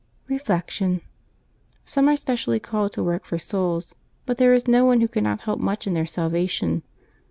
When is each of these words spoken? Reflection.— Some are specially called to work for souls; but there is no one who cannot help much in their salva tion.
Reflection.— 0.27 1.01
Some 1.85 2.09
are 2.09 2.15
specially 2.17 2.59
called 2.59 2.91
to 2.93 3.03
work 3.03 3.23
for 3.23 3.37
souls; 3.37 3.93
but 4.25 4.37
there 4.37 4.51
is 4.55 4.67
no 4.67 4.83
one 4.83 4.99
who 4.99 5.07
cannot 5.07 5.41
help 5.41 5.59
much 5.59 5.85
in 5.85 5.93
their 5.93 6.07
salva 6.07 6.47
tion. 6.47 6.81